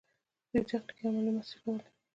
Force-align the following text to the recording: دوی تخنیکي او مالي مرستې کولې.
دوی 0.51 0.61
تخنیکي 0.69 1.01
او 1.05 1.11
مالي 1.15 1.31
مرستې 1.35 1.57
کولې. 1.63 1.87